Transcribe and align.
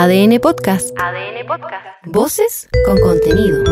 ADN 0.00 0.38
Podcast. 0.38 0.90
ADN 0.96 1.44
Podcast. 1.44 1.84
Voces 2.04 2.68
con 2.86 3.00
contenido. 3.00 3.64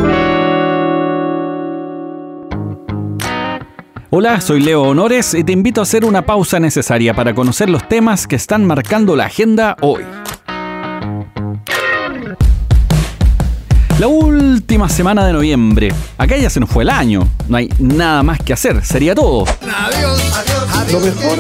Hola, 4.11 4.41
soy 4.41 4.61
Leo 4.61 4.83
Honores 4.83 5.35
y 5.35 5.45
te 5.45 5.53
invito 5.53 5.81
a 5.81 5.85
hacer 5.85 6.05
una 6.05 6.27
pausa 6.27 6.59
necesaria 6.59 7.15
para 7.15 7.33
conocer 7.33 7.71
los 7.71 7.89
temas 7.89 8.27
que 8.27 8.35
están 8.35 8.65
marcando 8.65 9.15
la 9.15 9.27
agenda 9.27 9.77
hoy. 9.83 10.03
La 14.01 14.09
última 14.09 14.89
semana 14.89 15.25
de 15.25 15.33
noviembre. 15.33 15.93
Acá 16.19 16.37
ya 16.37 16.51
se 16.51 16.59
nos 16.59 16.69
fue 16.69 16.83
el 16.83 16.91
año. 16.91 17.29
No 17.49 17.57
hay 17.57 17.71
nada 17.79 18.25
más 18.25 18.41
que 18.41 18.53
hacer. 18.53 18.85
Sería 18.85 19.15
todo. 19.15 19.45
Adiós. 19.63 20.93
Lo 20.93 20.99
mejor 20.99 21.39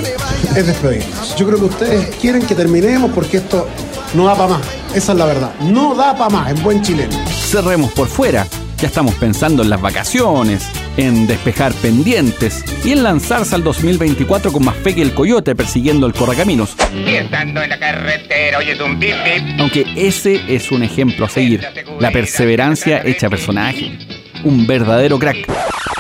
es 0.57 0.65
despedirnos. 0.65 1.37
Yo 1.37 1.45
creo 1.45 1.59
que 1.59 1.65
ustedes 1.65 2.15
quieren 2.21 2.47
que 2.47 2.55
terminemos 2.55 3.11
porque 3.11 3.39
esto 3.39 3.67
no 4.15 4.27
da 4.27 4.35
para 4.35 4.49
más. 4.55 4.76
Esa 4.97 5.13
es 5.13 5.19
la 5.19 5.27
verdad. 5.27 5.55
No 5.61 5.95
da 5.95 6.17
para 6.17 6.31
más 6.31 6.51
en 6.51 6.63
buen 6.63 6.81
chileno. 6.81 7.13
Cerremos 7.29 7.93
por 7.93 8.09
fuera. 8.09 8.47
Ya 8.79 8.87
estamos 8.89 9.15
pensando 9.17 9.63
en 9.63 9.69
las 9.69 9.79
vacaciones, 9.79 10.67
en 10.97 11.27
despejar 11.27 11.75
pendientes 11.75 12.65
y 12.83 12.93
en 12.93 13.03
lanzarse 13.03 13.55
al 13.55 13.63
2024 13.63 14.51
con 14.51 14.65
más 14.65 14.75
fe 14.77 14.95
que 14.95 15.03
el 15.03 15.13
coyote 15.13 15.55
persiguiendo 15.55 16.07
el 16.07 16.15
correcaminos. 16.15 16.75
Y 16.95 17.15
estando 17.15 17.63
en 17.63 17.69
la 17.69 17.79
carretera 17.79 18.57
oyes 18.57 18.81
un 18.81 18.99
bip 18.99 19.15
bip. 19.23 19.61
Aunque 19.61 19.85
ese 19.97 20.41
es 20.49 20.73
un 20.73 20.83
ejemplo 20.83 21.27
a 21.27 21.29
seguir. 21.29 21.63
La 22.01 22.11
perseverancia 22.11 23.03
hecha 23.05 23.29
personaje. 23.29 23.99
Un 24.45 24.67
verdadero 24.67 25.19
crack. 25.19 25.47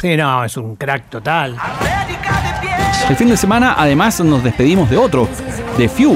Sí, 0.01 0.17
no, 0.17 0.43
es 0.43 0.57
un 0.57 0.75
crack 0.75 1.11
total. 1.11 1.55
El 3.11 3.17
fin 3.17 3.29
de 3.29 3.37
semana 3.37 3.75
además 3.77 4.21
nos 4.21 4.43
despedimos 4.43 4.89
de 4.89 4.97
otro, 4.97 5.29
de 5.77 5.87
Few, 5.87 6.15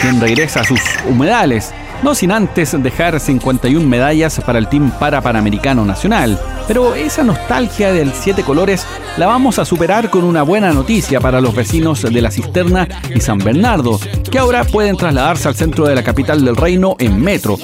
quien 0.00 0.20
regresa 0.20 0.62
a 0.62 0.64
sus 0.64 0.80
humedales, 1.08 1.72
no 2.02 2.14
sin 2.14 2.32
antes 2.32 2.80
dejar 2.82 3.18
51 3.18 3.86
medallas 3.86 4.40
para 4.44 4.58
el 4.58 4.68
Team 4.68 4.90
Para 4.98 5.20
Panamericano 5.20 5.84
Nacional. 5.84 6.38
Pero 6.68 6.94
esa 6.94 7.22
nostalgia 7.22 7.92
del 7.92 8.12
siete 8.12 8.42
colores 8.42 8.86
la 9.16 9.26
vamos 9.26 9.58
a 9.58 9.64
superar 9.64 10.10
con 10.10 10.24
una 10.24 10.42
buena 10.42 10.72
noticia 10.72 11.20
para 11.20 11.40
los 11.40 11.54
vecinos 11.54 12.02
de 12.02 12.20
La 12.20 12.30
Cisterna 12.30 12.88
y 13.14 13.20
San 13.20 13.38
Bernardo, 13.38 13.98
que 14.30 14.38
ahora 14.38 14.64
pueden 14.64 14.96
trasladarse 14.96 15.48
al 15.48 15.54
centro 15.54 15.86
de 15.86 15.94
la 15.94 16.02
capital 16.02 16.44
del 16.44 16.56
reino 16.56 16.96
en 16.98 17.20
metro, 17.20 17.56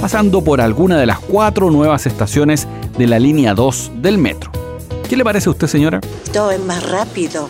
pasando 0.00 0.42
por 0.42 0.60
alguna 0.60 0.98
de 0.98 1.06
las 1.06 1.20
cuatro 1.20 1.70
nuevas 1.70 2.06
estaciones 2.06 2.66
de 2.98 3.06
la 3.06 3.18
línea 3.18 3.54
2 3.54 3.92
del 3.96 4.18
metro. 4.18 4.50
¿Qué 5.08 5.16
le 5.16 5.24
parece 5.24 5.48
a 5.48 5.52
usted, 5.52 5.66
señora? 5.66 6.00
Todo 6.32 6.50
es 6.50 6.60
más 6.60 6.82
rápido. 6.90 7.48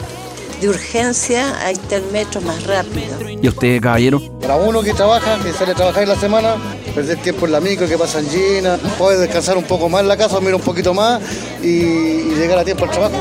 De 0.62 0.68
urgencia, 0.68 1.58
ahí 1.66 1.72
está 1.72 1.96
el 1.96 2.04
metro 2.12 2.40
más 2.40 2.62
rápido. 2.62 3.16
¿Y 3.42 3.48
usted, 3.48 3.80
caballero? 3.80 4.22
Para 4.40 4.54
uno 4.54 4.80
que 4.80 4.94
trabaja, 4.94 5.42
que 5.42 5.52
sale 5.52 5.72
a 5.72 5.74
trabajar 5.74 6.04
en 6.04 6.10
la 6.10 6.14
semana, 6.14 6.54
perder 6.94 7.18
tiempo 7.18 7.46
en 7.46 7.52
la 7.52 7.60
micro, 7.60 7.88
que 7.88 7.98
pasan 7.98 8.24
llenas, 8.28 8.78
puede 8.96 9.18
descansar 9.18 9.56
un 9.56 9.64
poco 9.64 9.88
más 9.88 10.02
en 10.02 10.08
la 10.08 10.16
casa, 10.16 10.34
dormir 10.34 10.54
un 10.54 10.60
poquito 10.60 10.94
más 10.94 11.20
y, 11.60 11.66
y 11.66 12.34
llegar 12.36 12.60
a 12.60 12.64
tiempo 12.64 12.84
al 12.84 12.92
trabajo. 12.92 13.16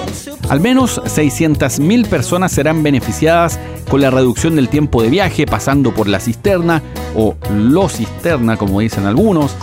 Al 0.49 0.59
menos 0.59 1.01
600.000 1.01 2.07
personas 2.07 2.51
serán 2.51 2.83
beneficiadas 2.83 3.57
con 3.91 3.99
la 3.99 4.09
reducción 4.09 4.55
del 4.55 4.69
tiempo 4.69 5.03
de 5.03 5.09
viaje 5.09 5.45
pasando 5.45 5.93
por 5.93 6.07
la 6.07 6.21
cisterna 6.21 6.81
o 7.13 7.35
lo 7.53 7.89
cisterna, 7.89 8.55
como 8.55 8.79
dicen 8.79 9.05
algunos, 9.05 9.57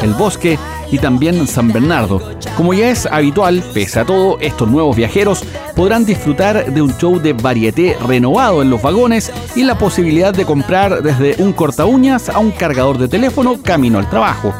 el 0.00 0.14
bosque 0.14 0.58
y 0.90 0.96
también 0.96 1.46
San 1.46 1.70
Bernardo. 1.70 2.22
Como 2.56 2.72
ya 2.72 2.88
es 2.88 3.04
habitual, 3.04 3.62
pese 3.74 4.00
a 4.00 4.06
todo, 4.06 4.38
estos 4.40 4.70
nuevos 4.70 4.96
viajeros 4.96 5.44
podrán 5.76 6.06
disfrutar 6.06 6.72
de 6.72 6.80
un 6.80 6.96
show 6.96 7.20
de 7.20 7.34
varieté 7.34 7.98
renovado 8.08 8.62
en 8.62 8.70
los 8.70 8.80
vagones 8.80 9.30
y 9.54 9.64
la 9.64 9.76
posibilidad 9.76 10.32
de 10.32 10.46
comprar 10.46 11.02
desde 11.02 11.36
un 11.42 11.52
corta 11.52 11.84
uñas 11.84 12.30
a 12.30 12.38
un 12.38 12.52
cargador 12.52 12.96
de 12.96 13.08
teléfono 13.08 13.62
camino 13.62 13.98
al 13.98 14.08
trabajo. 14.08 14.54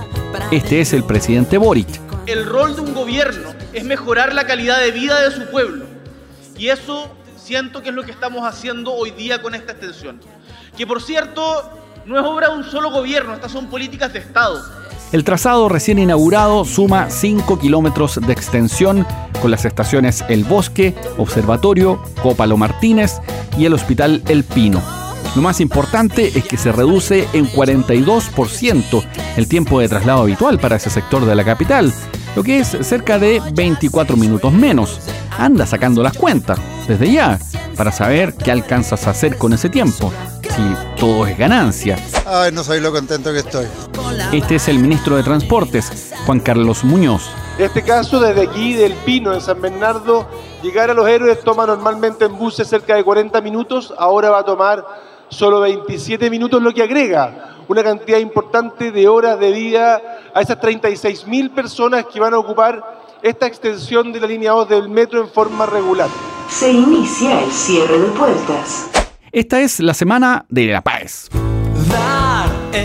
Este 0.51 0.83
es 0.83 0.93
el 0.93 1.05
presidente 1.05 1.56
Boric. 1.56 1.89
El 2.27 2.45
rol 2.45 2.77
de 2.77 2.83
un 2.83 2.93
gobierno 2.93 3.55
es 3.72 3.84
mejorar 3.84 4.34
la 4.34 4.47
calidad 4.47 4.81
de 4.81 4.91
vida 4.91 5.19
de 5.22 5.34
su 5.34 5.50
pueblo. 5.50 5.87
Y 6.59 6.69
eso 6.69 7.09
siento 7.42 7.82
que 7.82 7.88
es 7.88 7.94
lo 7.94 8.04
que 8.04 8.12
estamos 8.12 8.47
haciendo 8.47 8.92
hoy 8.92 9.10
día 9.10 9.42
con 9.42 9.54
esta 9.54 9.72
extensión. 9.72 10.20
Que 10.76 10.86
por 10.86 11.03
cierto, 11.03 11.70
no 12.06 12.19
es 12.19 12.25
obra 12.25 12.50
de 12.50 12.56
un 12.56 12.64
solo 12.64 12.91
gobierno, 12.91 13.34
estas 13.34 13.53
son 13.53 13.66
políticas 13.66 14.12
de 14.12 14.20
Estado. 14.20 14.62
El 15.12 15.25
trazado 15.25 15.69
recién 15.69 15.98
inaugurado 15.98 16.64
suma 16.64 17.10
5 17.10 17.58
kilómetros 17.58 18.19
de 18.20 18.32
extensión 18.32 19.06
con 19.42 19.50
las 19.50 19.64
estaciones 19.64 20.25
El 20.28 20.44
Bosque, 20.44 20.94
Observatorio, 21.19 22.03
Cópalo 22.22 22.56
Martínez 22.56 23.20
y 23.59 23.66
el 23.66 23.74
Hospital 23.74 24.22
El 24.28 24.44
Pino. 24.44 24.80
Lo 25.36 25.42
más 25.42 25.60
importante 25.60 26.32
es 26.34 26.44
que 26.44 26.56
se 26.56 26.72
reduce 26.72 27.28
en 27.32 27.47
42% 27.48 29.04
el 29.36 29.48
tiempo 29.48 29.80
de 29.80 29.88
traslado 29.88 30.22
habitual 30.22 30.59
para 30.59 30.76
ese 30.76 30.91
sector 30.91 31.24
de 31.26 31.34
la 31.34 31.44
capital, 31.44 31.92
lo 32.34 32.43
que 32.43 32.59
es 32.59 32.69
cerca 32.69 33.19
de 33.19 33.43
24 33.53 34.16
minutos 34.16 34.53
menos. 34.53 35.00
Anda 35.38 35.66
sacando 35.66 36.03
las 36.03 36.16
cuentas 36.16 36.59
desde 36.88 37.12
ya 37.12 37.38
para 37.76 37.93
saber 37.93 38.34
qué 38.34 38.50
alcanzas 38.50 39.06
a 39.06 39.10
hacer 39.10 39.38
con 39.38 39.53
ese 39.53 39.69
tiempo, 39.69 40.12
si 40.42 40.62
todo 40.98 41.26
es 41.26 41.37
ganancia. 41.37 41.98
Ay, 42.26 42.53
no 42.53 42.62
sabéis 42.62 42.82
lo 42.82 42.92
contento 42.92 43.32
que 43.32 43.38
estoy. 43.38 43.66
Este 44.32 44.56
es 44.56 44.69
el 44.69 44.78
ministro 44.78 45.16
de 45.16 45.22
Transportes, 45.22 46.12
Juan 46.26 46.41
Carlos 46.41 46.84
Muñoz. 46.84 47.31
En 47.59 47.66
este 47.66 47.82
caso, 47.82 48.21
desde 48.21 48.42
aquí 48.42 48.75
del 48.75 48.94
Pino, 48.94 49.32
en 49.32 49.41
San 49.41 49.60
Bernardo, 49.60 50.26
llegar 50.62 50.91
a 50.91 50.94
los 50.94 51.09
héroes 51.09 51.41
toma 51.41 51.66
normalmente 51.66 52.25
en 52.25 52.38
buses 52.38 52.69
cerca 52.69 52.94
de 52.94 53.04
40 53.04 53.41
minutos, 53.41 53.92
ahora 53.98 54.31
va 54.31 54.41
a 54.41 54.44
tomar 54.44 54.84
solo 55.28 55.60
27 55.60 56.28
minutos, 56.31 56.62
lo 56.62 56.72
que 56.72 56.82
agrega 56.82 57.53
una 57.69 57.82
cantidad 57.82 58.19
importante 58.19 58.91
de 58.91 59.09
horas 59.09 59.38
de 59.38 59.50
vida 59.50 60.00
a 60.34 60.41
esas 60.41 60.60
36 60.60 61.26
mil 61.26 61.50
personas 61.50 62.06
que 62.12 62.20
van 62.20 62.34
a 62.34 62.38
ocupar 62.38 63.03
esta 63.22 63.47
extensión 63.47 64.12
de 64.12 64.20
la 64.20 64.26
línea 64.26 64.53
2 64.53 64.69
del 64.69 64.88
metro 64.88 65.20
en 65.20 65.28
forma 65.28 65.66
regular. 65.66 66.09
Se 66.48 66.70
inicia 66.70 67.41
el 67.41 67.50
cierre 67.50 67.98
de 67.98 68.09
puertas. 68.09 68.91
Esta 69.31 69.60
es 69.60 69.81
la 69.81 69.94
semana 69.94 70.44
de 70.48 70.66
la 70.66 70.82
PAES. 70.82 71.31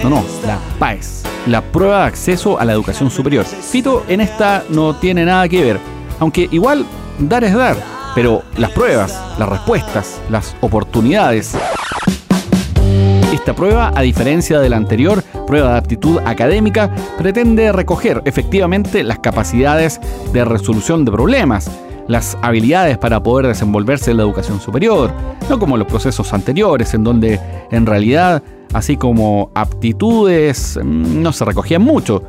No, 0.04 0.10
no, 0.10 0.24
la 0.46 0.60
PAES, 0.80 1.24
la 1.48 1.62
prueba 1.62 2.02
de 2.02 2.08
acceso 2.08 2.60
a 2.60 2.66
la 2.66 2.74
educación 2.74 3.10
superior. 3.10 3.46
Fito 3.46 4.04
en 4.08 4.22
esta 4.22 4.64
no 4.70 4.96
tiene 4.96 5.26
nada 5.26 5.48
que 5.50 5.64
ver, 5.64 5.80
aunque 6.20 6.48
igual 6.52 6.86
dar 7.20 7.44
es 7.44 7.54
dar, 7.54 7.78
pero 8.14 8.44
las 8.58 8.72
pruebas, 8.72 9.20
las 9.40 9.50
respuestas, 9.50 10.22
las 10.30 10.56
oportunidades. 10.62 11.58
Esta 13.34 13.54
prueba, 13.54 13.92
a 13.94 14.02
diferencia 14.02 14.60
de 14.60 14.70
la 14.70 14.78
anterior 14.78 15.22
prueba 15.46 15.74
de 15.74 15.78
aptitud 15.78 16.20
académica, 16.26 16.94
pretende 17.18 17.74
recoger 17.74 18.22
efectivamente 18.26 19.04
las 19.04 19.20
capacidades 19.20 20.00
de 20.32 20.46
resolución 20.46 21.04
de 21.04 21.12
problemas, 21.12 21.70
las 22.08 22.38
habilidades 22.42 22.98
para 22.98 23.22
poder 23.22 23.48
desenvolverse 23.48 24.12
en 24.12 24.18
la 24.18 24.24
educación 24.24 24.62
superior, 24.62 25.12
no 25.50 25.60
como 25.60 25.76
los 25.76 25.88
procesos 25.88 26.32
anteriores, 26.34 26.94
en 26.94 27.04
donde 27.04 27.40
en 27.70 27.86
realidad, 27.86 28.42
así 28.74 28.96
como 28.96 29.52
aptitudes, 29.56 30.80
mm, 30.82 31.22
no 31.22 31.34
se 31.34 31.44
recogían 31.44 31.82
mucho. 31.82 32.24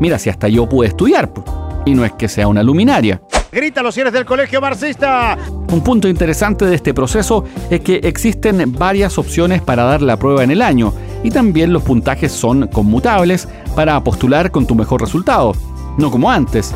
Mira, 0.00 0.18
si 0.18 0.28
hasta 0.28 0.48
yo 0.48 0.68
pude 0.68 0.88
estudiar, 0.88 1.32
y 1.84 1.94
no 1.94 2.04
es 2.04 2.12
que 2.12 2.28
sea 2.28 2.48
una 2.48 2.64
luminaria. 2.64 3.22
Grita 3.54 3.82
los 3.82 3.94
cienes 3.94 4.14
del 4.14 4.24
colegio 4.24 4.62
marxista. 4.62 5.36
Un 5.70 5.84
punto 5.84 6.08
interesante 6.08 6.64
de 6.64 6.74
este 6.74 6.94
proceso 6.94 7.44
es 7.68 7.80
que 7.80 7.96
existen 7.96 8.72
varias 8.78 9.18
opciones 9.18 9.60
para 9.60 9.82
dar 9.84 10.00
la 10.00 10.16
prueba 10.16 10.42
en 10.42 10.50
el 10.50 10.62
año 10.62 10.94
y 11.22 11.30
también 11.30 11.70
los 11.70 11.82
puntajes 11.82 12.32
son 12.32 12.68
conmutables 12.68 13.46
para 13.76 14.02
postular 14.02 14.50
con 14.50 14.66
tu 14.66 14.74
mejor 14.74 15.02
resultado, 15.02 15.52
no 15.98 16.10
como 16.10 16.30
antes, 16.30 16.74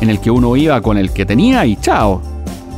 en 0.00 0.08
el 0.08 0.18
que 0.18 0.30
uno 0.30 0.56
iba 0.56 0.80
con 0.80 0.96
el 0.96 1.12
que 1.12 1.26
tenía 1.26 1.66
y 1.66 1.76
chao. 1.76 2.22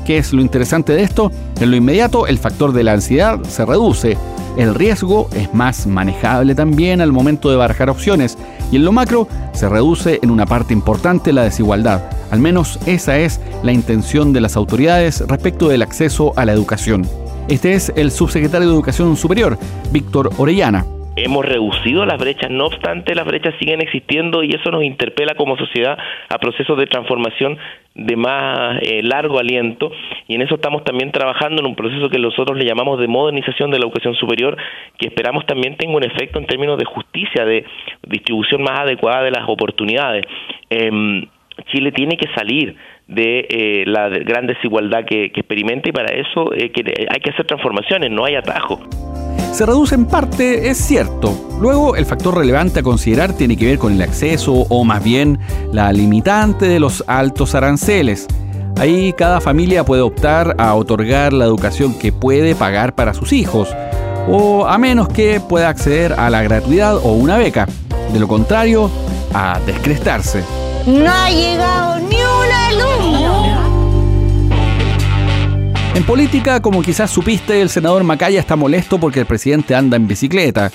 ¿Qué 0.04 0.18
es 0.18 0.32
lo 0.32 0.40
interesante 0.40 0.94
de 0.94 1.04
esto? 1.04 1.30
En 1.60 1.70
lo 1.70 1.76
inmediato 1.76 2.26
el 2.26 2.38
factor 2.38 2.72
de 2.72 2.82
la 2.82 2.94
ansiedad 2.94 3.40
se 3.44 3.64
reduce, 3.64 4.18
el 4.56 4.74
riesgo 4.74 5.28
es 5.36 5.54
más 5.54 5.86
manejable 5.86 6.56
también 6.56 7.00
al 7.00 7.12
momento 7.12 7.48
de 7.48 7.56
barajar 7.56 7.90
opciones 7.90 8.36
y 8.72 8.76
en 8.76 8.84
lo 8.84 8.90
macro 8.90 9.28
se 9.52 9.68
reduce 9.68 10.18
en 10.20 10.32
una 10.32 10.46
parte 10.46 10.72
importante 10.72 11.32
la 11.32 11.44
desigualdad. 11.44 12.15
Al 12.30 12.40
menos 12.40 12.78
esa 12.86 13.18
es 13.18 13.40
la 13.62 13.72
intención 13.72 14.32
de 14.32 14.40
las 14.40 14.56
autoridades 14.56 15.24
respecto 15.28 15.68
del 15.68 15.82
acceso 15.82 16.32
a 16.36 16.44
la 16.44 16.52
educación. 16.52 17.02
Este 17.48 17.74
es 17.74 17.92
el 17.96 18.10
subsecretario 18.10 18.66
de 18.66 18.74
Educación 18.74 19.16
Superior, 19.16 19.56
Víctor 19.92 20.30
Orellana. 20.36 20.84
Hemos 21.18 21.46
reducido 21.46 22.04
las 22.04 22.18
brechas, 22.18 22.50
no 22.50 22.66
obstante 22.66 23.14
las 23.14 23.24
brechas 23.24 23.54
siguen 23.58 23.80
existiendo 23.80 24.42
y 24.42 24.50
eso 24.50 24.70
nos 24.70 24.84
interpela 24.84 25.34
como 25.34 25.56
sociedad 25.56 25.96
a 26.28 26.38
procesos 26.38 26.76
de 26.76 26.86
transformación 26.86 27.56
de 27.94 28.16
más 28.16 28.78
eh, 28.82 29.02
largo 29.02 29.38
aliento 29.38 29.90
y 30.28 30.34
en 30.34 30.42
eso 30.42 30.56
estamos 30.56 30.84
también 30.84 31.12
trabajando 31.12 31.62
en 31.62 31.68
un 31.68 31.74
proceso 31.74 32.10
que 32.10 32.18
nosotros 32.18 32.58
le 32.58 32.66
llamamos 32.66 33.00
de 33.00 33.08
modernización 33.08 33.70
de 33.70 33.78
la 33.78 33.86
educación 33.86 34.14
superior 34.16 34.58
que 34.98 35.06
esperamos 35.06 35.46
también 35.46 35.78
tenga 35.78 35.96
un 35.96 36.04
efecto 36.04 36.38
en 36.38 36.46
términos 36.46 36.78
de 36.78 36.84
justicia, 36.84 37.46
de 37.46 37.64
distribución 38.06 38.62
más 38.62 38.80
adecuada 38.80 39.22
de 39.22 39.30
las 39.30 39.48
oportunidades. 39.48 40.26
Eh, 40.68 41.26
Chile 41.64 41.92
tiene 41.92 42.16
que 42.16 42.28
salir 42.34 42.76
de 43.08 43.46
eh, 43.48 43.84
la 43.86 44.08
gran 44.08 44.46
desigualdad 44.46 45.04
que, 45.06 45.26
experimenta 45.26 45.88
y 45.88 45.92
para 45.92 46.14
eso 46.14 46.52
eh, 46.54 46.70
hay 47.10 47.20
que 47.20 47.30
hacer 47.30 47.46
transformaciones, 47.46 48.10
no 48.10 48.24
hay 48.24 48.34
atajo. 48.34 48.80
se 49.52 49.64
reduce 49.64 49.94
en 49.94 50.06
parte, 50.06 50.68
es 50.68 50.76
cierto. 50.76 51.32
Luego, 51.60 51.96
el 51.96 52.04
factor 52.04 52.36
relevante 52.36 52.80
a 52.80 52.82
considerar 52.82 53.36
tiene 53.36 53.56
que 53.56 53.66
ver 53.66 53.78
con 53.78 53.92
el 53.92 54.02
acceso 54.02 54.52
o 54.52 54.84
más 54.84 55.02
bien 55.02 55.38
la 55.72 55.92
limitante 55.92 56.66
de 56.66 56.80
los 56.80 57.04
altos 57.06 57.54
aranceles. 57.54 58.26
Ahí 58.78 59.14
cada 59.14 59.40
familia 59.40 59.84
puede 59.84 60.02
optar 60.02 60.54
a 60.58 60.74
otorgar 60.74 61.32
la 61.32 61.46
educación 61.46 61.98
que 61.98 62.12
puede 62.12 62.54
pagar 62.54 62.94
para 62.94 63.14
sus 63.14 63.32
hijos, 63.32 63.74
o 64.28 64.66
a 64.66 64.76
menos 64.76 65.08
que 65.08 65.40
pueda 65.40 65.70
acceder 65.70 66.12
a 66.12 66.28
la 66.28 66.42
gratuidad 66.42 66.96
o 66.96 67.12
una 67.12 67.38
beca. 67.38 67.66
De 68.12 68.20
lo 68.20 68.28
contrario, 68.28 68.90
a 69.32 69.58
descrestarse. 69.64 70.65
No 70.86 71.10
ha 71.10 71.30
llegado 71.30 71.98
ni 71.98 72.16
un 72.16 72.52
alumno. 72.70 73.66
En 75.96 76.04
política, 76.04 76.62
como 76.62 76.80
quizás 76.82 77.10
supiste, 77.10 77.60
el 77.60 77.70
senador 77.70 78.04
Macaya 78.04 78.38
está 78.38 78.54
molesto 78.54 78.98
porque 78.98 79.18
el 79.20 79.26
presidente 79.26 79.74
anda 79.74 79.96
en 79.96 80.06
bicicleta 80.06 80.70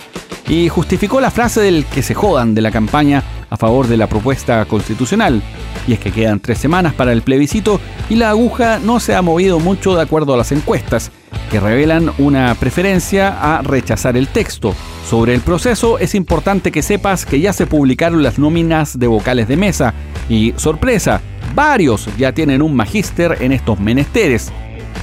y 0.52 0.68
justificó 0.68 1.22
la 1.22 1.32
frase 1.32 1.62
del 1.62 1.86
que 1.86 2.04
se 2.04 2.14
jodan 2.14 2.54
de 2.54 2.62
la 2.62 2.72
campaña 2.72 3.24
a 3.50 3.56
favor 3.56 3.88
de 3.88 3.96
la 3.96 4.08
propuesta 4.08 4.66
constitucional. 4.66 5.42
Y 5.88 5.94
es 5.94 6.00
que 6.00 6.12
quedan 6.12 6.42
tres 6.42 6.58
semanas 6.58 6.94
para 6.94 7.14
el 7.14 7.22
plebiscito 7.22 7.80
y 8.10 8.16
la 8.16 8.32
aguja 8.32 8.78
no 8.78 9.00
se 9.00 9.16
ha 9.16 9.22
movido 9.22 9.60
mucho 9.60 9.96
de 9.96 10.02
acuerdo 10.02 10.34
a 10.34 10.38
las 10.38 10.52
encuestas, 10.52 11.10
que 11.50 11.62
revelan 11.62 12.12
una 12.18 12.54
preferencia 12.56 13.30
a 13.30 13.62
rechazar 13.62 14.18
el 14.18 14.28
texto. 14.28 14.76
Sobre 15.10 15.34
el 15.34 15.40
proceso 15.40 15.98
es 16.00 16.16
importante 16.16 16.70
que 16.70 16.82
sepas 16.82 17.26
que 17.26 17.40
ya 17.40 17.54
se 17.54 17.66
publicaron 17.66 18.22
las 18.22 18.38
nóminas 18.38 19.00
de 19.00 19.08
vocales 19.08 19.48
de 19.48 19.56
mesa 19.56 19.94
y, 20.28 20.54
sorpresa, 20.58 21.22
varios 21.56 22.10
ya 22.18 22.34
tienen 22.34 22.62
un 22.62 22.76
magíster 22.76 23.38
en 23.40 23.54
estos 23.54 23.80
menesteres. 23.80 24.52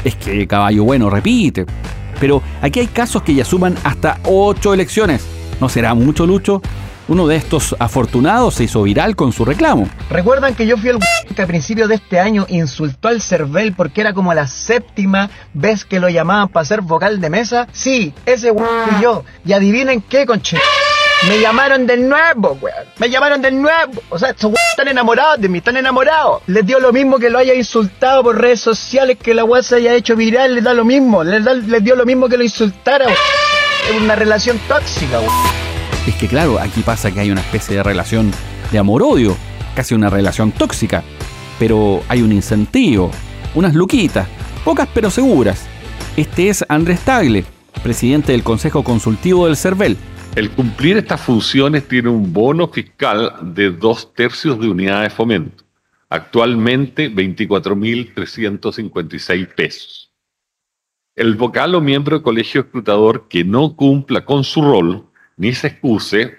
Es 0.04 0.14
que 0.14 0.46
caballo 0.46 0.84
bueno 0.84 1.08
repite. 1.08 1.64
Pero 2.20 2.42
aquí 2.60 2.80
hay 2.80 2.86
casos 2.88 3.22
que 3.22 3.34
ya 3.34 3.46
suman 3.46 3.76
hasta 3.82 4.18
ocho 4.24 4.74
elecciones. 4.74 5.37
¿No 5.60 5.68
será 5.68 5.94
mucho, 5.94 6.26
Lucho? 6.26 6.62
Uno 7.08 7.26
de 7.26 7.36
estos 7.36 7.74
afortunados 7.78 8.54
se 8.54 8.64
hizo 8.64 8.82
viral 8.82 9.16
con 9.16 9.32
su 9.32 9.44
reclamo. 9.44 9.88
¿Recuerdan 10.10 10.54
que 10.54 10.66
yo 10.66 10.76
fui 10.76 10.90
el 10.90 10.98
que 11.34 11.42
a 11.42 11.46
principios 11.46 11.88
de 11.88 11.94
este 11.94 12.20
año 12.20 12.44
insultó 12.48 13.08
al 13.08 13.22
Cervel 13.22 13.72
porque 13.72 14.02
era 14.02 14.12
como 14.12 14.34
la 14.34 14.46
séptima 14.46 15.30
vez 15.54 15.86
que 15.86 16.00
lo 16.00 16.10
llamaban 16.10 16.48
para 16.48 16.66
ser 16.66 16.82
vocal 16.82 17.20
de 17.20 17.30
mesa? 17.30 17.66
Sí, 17.72 18.12
ese 18.26 18.52
fui 18.52 19.02
yo. 19.02 19.24
Y 19.46 19.54
adivinen 19.54 20.02
qué, 20.02 20.26
conche. 20.26 20.58
Me 21.26 21.40
llamaron 21.40 21.86
de 21.86 21.96
nuevo, 21.96 22.58
weón. 22.60 22.84
Me 22.98 23.10
llamaron 23.10 23.42
de 23.42 23.50
nuevo. 23.50 24.00
O 24.10 24.18
sea, 24.18 24.30
estos 24.30 24.52
están 24.70 24.88
enamorados 24.88 25.40
de 25.40 25.48
mí, 25.48 25.58
están 25.58 25.76
enamorados. 25.76 26.42
Les 26.46 26.64
dio 26.64 26.78
lo 26.78 26.92
mismo 26.92 27.18
que 27.18 27.30
lo 27.30 27.38
haya 27.38 27.54
insultado 27.54 28.22
por 28.22 28.38
redes 28.38 28.60
sociales, 28.60 29.16
que 29.20 29.34
la 29.34 29.44
weá 29.44 29.62
se 29.62 29.76
haya 29.76 29.94
hecho 29.94 30.14
viral, 30.14 30.54
les 30.54 30.62
da 30.62 30.74
lo 30.74 30.84
mismo. 30.84 31.24
Les, 31.24 31.42
les 31.42 31.82
dio 31.82 31.96
lo 31.96 32.04
mismo 32.04 32.28
que 32.28 32.36
lo 32.36 32.44
insultara, 32.44 33.06
Es 33.06 33.18
una 33.96 34.16
relación 34.16 34.58
tóxica, 34.68 35.20
weón 35.20 35.68
es 36.08 36.14
que 36.14 36.26
claro, 36.26 36.58
aquí 36.58 36.80
pasa 36.80 37.12
que 37.12 37.20
hay 37.20 37.30
una 37.30 37.42
especie 37.42 37.76
de 37.76 37.82
relación 37.82 38.30
de 38.72 38.78
amor-odio, 38.78 39.36
casi 39.74 39.94
una 39.94 40.08
relación 40.08 40.52
tóxica, 40.52 41.04
pero 41.58 42.02
hay 42.08 42.22
un 42.22 42.32
incentivo, 42.32 43.10
unas 43.54 43.74
luquitas, 43.74 44.26
pocas 44.64 44.88
pero 44.94 45.10
seguras. 45.10 45.66
Este 46.16 46.48
es 46.48 46.64
Andrés 46.68 47.00
Tagle, 47.00 47.44
presidente 47.82 48.32
del 48.32 48.42
Consejo 48.42 48.82
Consultivo 48.82 49.44
del 49.46 49.56
CERVEL. 49.56 49.98
El 50.34 50.50
cumplir 50.50 50.96
estas 50.96 51.20
funciones 51.20 51.86
tiene 51.86 52.08
un 52.08 52.32
bono 52.32 52.68
fiscal 52.68 53.34
de 53.42 53.70
dos 53.70 54.14
tercios 54.14 54.58
de 54.58 54.68
unidad 54.68 55.02
de 55.02 55.10
fomento, 55.10 55.64
actualmente 56.08 57.12
24.356 57.12 59.54
pesos. 59.54 60.07
El 61.18 61.34
vocal 61.34 61.74
o 61.74 61.80
miembro 61.80 62.14
del 62.14 62.22
colegio 62.22 62.60
escrutador 62.60 63.26
que 63.28 63.42
no 63.42 63.74
cumpla 63.74 64.24
con 64.24 64.44
su 64.44 64.62
rol 64.62 65.04
ni 65.36 65.52
se 65.52 65.66
excuse, 65.66 66.36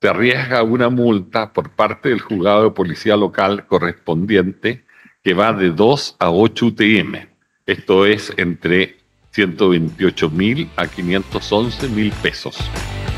te 0.00 0.08
arriesga 0.08 0.62
una 0.62 0.90
multa 0.90 1.54
por 1.54 1.70
parte 1.70 2.10
del 2.10 2.20
juzgado 2.20 2.64
de 2.64 2.70
policía 2.72 3.16
local 3.16 3.66
correspondiente 3.66 4.84
que 5.24 5.32
va 5.32 5.54
de 5.54 5.70
2 5.70 6.16
a 6.18 6.30
8 6.30 6.66
UTM. 6.66 7.26
Esto 7.64 8.04
es 8.04 8.30
entre 8.36 8.98
128 9.30 10.28
mil 10.28 10.68
a 10.76 10.86
511 10.86 11.88
mil 11.88 12.12
pesos. 12.20 12.58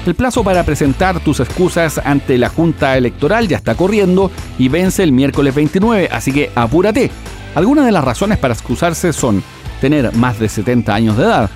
El 0.06 0.14
plazo 0.14 0.44
para 0.44 0.62
presentar 0.62 1.18
tus 1.18 1.40
excusas 1.40 1.98
ante 1.98 2.38
la 2.38 2.50
Junta 2.50 2.96
Electoral 2.96 3.48
ya 3.48 3.56
está 3.56 3.74
corriendo 3.74 4.30
y 4.60 4.68
vence 4.68 5.02
el 5.02 5.10
miércoles 5.10 5.56
29, 5.56 6.08
así 6.12 6.32
que 6.32 6.52
apúrate. 6.54 7.10
Algunas 7.56 7.84
de 7.84 7.90
las 7.90 8.04
razones 8.04 8.38
para 8.38 8.54
excusarse 8.54 9.12
son 9.12 9.42
tener 9.80 10.14
más 10.14 10.38
de 10.38 10.48
70 10.48 10.94
años 10.94 11.16
de 11.16 11.24
edad, 11.24 11.50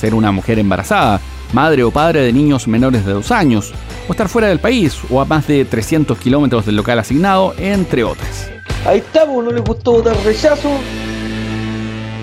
ser 0.00 0.14
una 0.14 0.32
mujer 0.32 0.58
embarazada, 0.58 1.20
madre 1.52 1.82
o 1.82 1.90
padre 1.90 2.20
de 2.20 2.32
niños 2.32 2.68
menores 2.68 3.04
de 3.04 3.12
dos 3.12 3.30
años, 3.30 3.72
o 4.08 4.12
estar 4.12 4.28
fuera 4.28 4.48
del 4.48 4.60
país 4.60 4.98
o 5.10 5.20
a 5.20 5.24
más 5.24 5.46
de 5.46 5.64
300 5.64 6.18
kilómetros 6.18 6.66
del 6.66 6.76
local 6.76 6.98
asignado, 6.98 7.54
entre 7.58 8.04
otras. 8.04 8.50
Ahí 8.86 8.98
está, 8.98 9.26
pues, 9.26 9.44
no 9.44 9.52
le 9.52 9.60
gustó 9.60 9.92
votar 9.92 10.16
rechazo. 10.24 10.70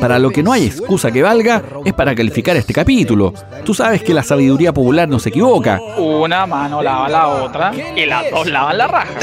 para 0.00 0.18
lo 0.18 0.30
que 0.30 0.42
no 0.42 0.52
hay 0.52 0.66
excusa 0.66 1.10
que 1.10 1.22
valga 1.22 1.62
es 1.84 1.92
para 1.92 2.14
calificar 2.14 2.56
este 2.56 2.72
capítulo. 2.72 3.32
Tú 3.64 3.74
sabes 3.74 4.02
que 4.02 4.14
la 4.14 4.22
sabiduría 4.22 4.72
popular 4.72 5.08
no 5.08 5.18
se 5.18 5.30
equivoca. 5.30 5.80
Una 5.98 6.46
mano 6.46 6.82
lava 6.82 7.08
la 7.08 7.28
otra 7.28 7.72
y 7.96 8.06
las 8.06 8.30
dos 8.30 8.46
lavan 8.46 8.78
la 8.78 8.86
raja. 8.86 9.14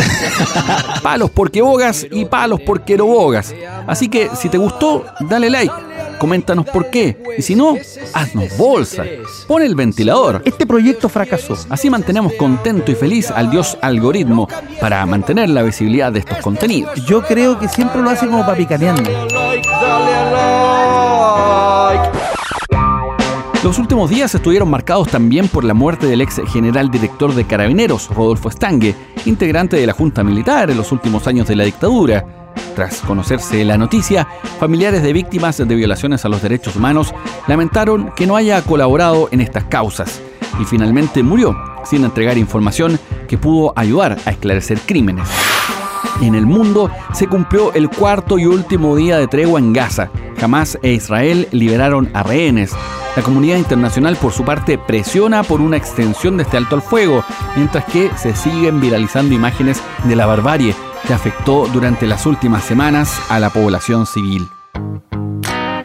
palos 1.04 1.30
porque 1.32 1.62
bogas 1.62 2.06
y 2.10 2.26
palos 2.26 2.62
porque 2.66 2.98
no 2.98 3.06
bogas. 3.06 3.54
Así 3.86 4.10
que 4.10 4.30
si 4.36 4.50
te 4.50 4.58
gustó, 4.58 5.06
dale 5.22 5.50
like 5.50 5.74
coméntanos 6.18 6.66
por 6.66 6.90
qué. 6.90 7.18
Y 7.38 7.42
si 7.42 7.56
no, 7.56 7.76
haznos 8.14 8.58
bolsa. 8.58 9.04
Pon 9.48 9.62
el 9.62 9.76
ventilador. 9.76 10.42
Este 10.46 10.66
proyecto 10.66 11.10
fracasó. 11.10 11.56
Así 11.70 11.90
mantenemos 11.90 12.34
contento 12.34 12.92
y 12.92 12.96
feliz 12.96 13.32
al 13.32 13.50
dios 13.50 13.78
algoritmo 13.82 14.48
para 14.80 15.06
mantener 15.06 15.50
la 15.50 15.64
visibilidad 15.64 16.12
de 16.12 16.20
estos 16.20 16.38
contenidos. 16.40 17.06
Yo 17.06 17.22
creo 17.22 17.60
que 17.60 17.68
siempre 17.68 18.02
lo 18.02 18.10
hace 18.10 18.28
como 18.28 18.46
papicaneando. 18.46 19.10
Los 23.64 23.80
últimos 23.80 24.10
días 24.10 24.34
estuvieron 24.34 24.70
marcados 24.70 25.10
también 25.10 25.48
por 25.50 25.64
la 25.64 25.74
muerte 25.74 26.08
del 26.08 26.22
ex 26.22 26.40
general 26.54 26.90
director 26.90 27.34
de 27.34 27.46
Carabineros, 27.46 28.08
Rodolfo 28.10 28.48
Estangue, 28.50 28.96
integrante 29.28 29.78
de 29.78 29.86
la 29.86 29.94
Junta 29.94 30.24
Militar 30.24 30.72
en 30.72 30.78
los 30.78 30.92
últimos 30.92 31.28
años 31.28 31.48
de 31.48 31.56
la 31.56 31.66
dictadura. 31.66 32.26
Tras 32.76 33.02
conocerse 33.02 33.64
la 33.66 33.78
noticia, 33.78 34.28
familiares 34.60 35.04
de 35.04 35.14
víctimas 35.14 35.58
de 35.58 35.76
violaciones 35.76 36.24
a 36.26 36.30
los 36.30 36.42
derechos 36.42 36.76
humanos 36.76 37.14
lamentaron 37.48 38.12
que 38.16 38.26
no 38.26 38.36
haya 38.36 38.62
colaborado 38.62 39.30
en 39.32 39.42
estas 39.42 39.66
causas 39.66 40.22
y 40.60 40.66
finalmente 40.66 41.24
murió 41.24 41.56
sin 41.84 42.04
entregar 42.04 42.38
información 42.38 43.00
que 43.28 43.38
pudo 43.38 43.74
ayudar 43.76 44.18
a 44.26 44.32
esclarecer 44.32 44.80
crímenes. 44.80 45.28
En 46.22 46.34
el 46.34 46.46
mundo 46.46 46.90
se 47.14 47.28
cumplió 47.28 47.72
el 47.74 47.90
cuarto 47.90 48.40
y 48.40 48.46
último 48.46 48.96
día 48.96 49.18
de 49.18 49.28
tregua 49.28 49.60
en 49.60 49.72
Gaza. 49.72 50.10
Hamas 50.42 50.78
e 50.82 50.94
Israel 50.94 51.48
liberaron 51.52 52.10
a 52.14 52.24
rehenes. 52.24 52.72
La 53.16 53.24
comunidad 53.24 53.58
internacional, 53.58 54.16
por 54.16 54.32
su 54.32 54.44
parte, 54.44 54.78
presiona 54.78 55.44
por 55.44 55.62
una 55.62 55.78
extensión 55.78 56.38
de 56.38 56.44
este 56.44 56.58
alto 56.58 56.76
al 56.76 56.82
fuego, 56.82 57.24
mientras 57.56 57.86
que 57.86 58.12
se 58.16 58.36
siguen 58.36 58.82
viralizando 58.82 59.34
imágenes 59.34 59.82
de 60.06 60.16
la 60.16 60.26
barbarie 60.26 60.76
que 61.08 61.14
afectó 61.14 61.68
durante 61.68 62.08
las 62.08 62.26
últimas 62.26 62.64
semanas 62.64 63.20
a 63.30 63.40
la 63.40 63.50
población 63.50 64.06
civil. 64.06 64.48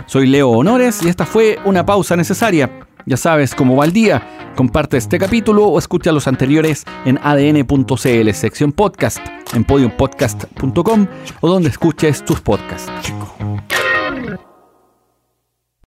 Soy 0.07 0.27
Leo 0.27 0.51
Honores 0.51 1.03
y 1.03 1.09
esta 1.09 1.25
fue 1.25 1.59
una 1.65 1.87
pausa 1.87 2.17
necesaria. 2.17 2.71
Ya 3.07 3.17
sabes 3.17 3.55
cómo 3.55 3.77
va 3.77 3.85
el 3.85 3.93
día. 3.93 4.53
Comparte 4.57 4.97
este 4.97 5.19
capítulo 5.19 5.67
o 5.67 5.79
escucha 5.79 6.13
los 6.13 6.29
anteriores 6.29 6.85
en 7.05 7.19
adn.cl, 7.23 8.31
sección 8.33 8.73
podcast, 8.73 9.19
en 9.55 9.65
podiumpodcast.com 9.65 11.07
o 11.41 11.49
donde 11.49 11.69
escuches 11.69 12.25
tus 12.25 12.41
podcasts. 12.41 12.91